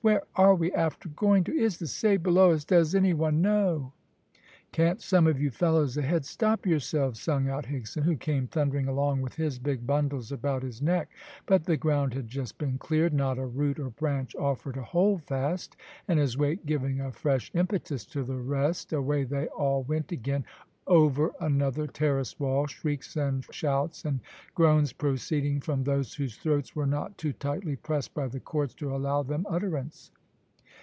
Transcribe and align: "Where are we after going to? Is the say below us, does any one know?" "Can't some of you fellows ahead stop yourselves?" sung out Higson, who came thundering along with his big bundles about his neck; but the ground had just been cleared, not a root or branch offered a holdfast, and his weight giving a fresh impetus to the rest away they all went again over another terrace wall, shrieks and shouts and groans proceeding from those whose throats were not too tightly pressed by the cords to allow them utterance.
"Where 0.03 0.23
are 0.35 0.55
we 0.55 0.73
after 0.73 1.09
going 1.09 1.43
to? 1.43 1.53
Is 1.55 1.77
the 1.77 1.85
say 1.85 2.17
below 2.17 2.53
us, 2.53 2.65
does 2.65 2.95
any 2.95 3.13
one 3.13 3.39
know?" 3.39 3.93
"Can't 4.71 4.99
some 4.99 5.27
of 5.27 5.39
you 5.39 5.51
fellows 5.51 5.95
ahead 5.95 6.25
stop 6.25 6.65
yourselves?" 6.65 7.19
sung 7.21 7.47
out 7.47 7.65
Higson, 7.67 8.01
who 8.01 8.15
came 8.15 8.47
thundering 8.47 8.87
along 8.87 9.21
with 9.21 9.35
his 9.35 9.59
big 9.59 9.85
bundles 9.85 10.31
about 10.31 10.63
his 10.63 10.81
neck; 10.81 11.09
but 11.45 11.65
the 11.65 11.77
ground 11.77 12.15
had 12.15 12.27
just 12.27 12.57
been 12.57 12.79
cleared, 12.79 13.13
not 13.13 13.37
a 13.37 13.45
root 13.45 13.77
or 13.77 13.91
branch 13.91 14.35
offered 14.37 14.77
a 14.77 14.81
holdfast, 14.81 15.77
and 16.07 16.17
his 16.17 16.35
weight 16.35 16.65
giving 16.65 16.99
a 16.99 17.11
fresh 17.11 17.51
impetus 17.53 18.03
to 18.07 18.23
the 18.23 18.35
rest 18.37 18.91
away 18.93 19.23
they 19.23 19.45
all 19.49 19.83
went 19.83 20.11
again 20.11 20.43
over 20.87 21.31
another 21.39 21.85
terrace 21.85 22.37
wall, 22.39 22.65
shrieks 22.65 23.15
and 23.15 23.45
shouts 23.51 24.03
and 24.03 24.19
groans 24.55 24.91
proceeding 24.93 25.59
from 25.61 25.83
those 25.83 26.15
whose 26.15 26.37
throats 26.37 26.75
were 26.75 26.87
not 26.87 27.15
too 27.19 27.31
tightly 27.33 27.75
pressed 27.75 28.11
by 28.15 28.27
the 28.27 28.39
cords 28.39 28.73
to 28.73 28.93
allow 28.93 29.21
them 29.21 29.45
utterance. 29.47 30.11